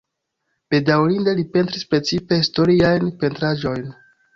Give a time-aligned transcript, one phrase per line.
[0.75, 3.91] Baldaŭe li pentris precipe historiajn pentraĵojn.